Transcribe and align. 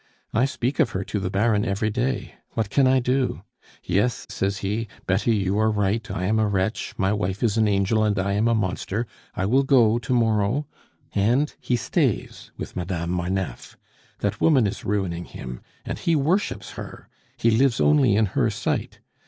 I 0.33 0.45
speak 0.45 0.79
of 0.79 0.93
her 0.97 1.03
to 1.03 1.19
the 1.19 1.29
Baron 1.29 1.63
every 1.63 1.91
day. 1.91 2.33
What 2.55 2.71
can 2.71 2.87
I 2.87 2.99
do? 2.99 3.43
'Yes,' 3.83 4.25
says 4.31 4.57
he, 4.65 4.87
'Betty, 5.05 5.35
you 5.35 5.59
are 5.59 5.69
right; 5.69 6.09
I 6.09 6.25
am 6.25 6.39
a 6.39 6.47
wretch. 6.47 6.95
My 6.97 7.13
wife 7.13 7.43
is 7.43 7.55
an 7.55 7.67
angel, 7.67 8.03
and 8.03 8.17
I 8.17 8.33
am 8.33 8.47
a 8.47 8.55
monster! 8.55 9.05
I 9.35 9.45
will 9.45 9.61
go 9.61 9.99
to 9.99 10.11
morrow' 10.15 10.65
And 11.13 11.53
he 11.61 11.75
stays 11.75 12.49
with 12.57 12.75
Madame 12.75 13.11
Marneffe. 13.11 13.77
That 14.21 14.41
woman 14.41 14.65
is 14.65 14.83
ruining 14.83 15.25
him, 15.25 15.61
and 15.85 15.99
he 15.99 16.15
worships 16.15 16.71
her; 16.71 17.07
he 17.37 17.51
lives 17.51 17.79
only 17.79 18.15
in 18.15 18.25
her 18.33 18.49
sight. 18.49 19.01